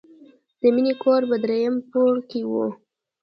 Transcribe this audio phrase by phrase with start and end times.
[0.59, 2.51] د مینې کور په دریم پوړ کې و